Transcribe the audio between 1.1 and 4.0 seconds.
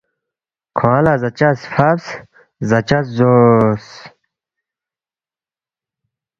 زاچس فبس، زاچس زوس